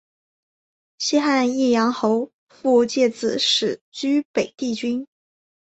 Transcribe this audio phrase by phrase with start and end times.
[0.97, 5.05] 西汉义阳侯傅介子始居北地郡。